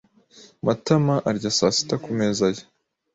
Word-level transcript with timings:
Matama 0.65 1.15
arya 1.29 1.51
saa 1.57 1.75
sita 1.75 1.95
ku 2.03 2.09
meza 2.17 2.47
ye. 2.55 2.61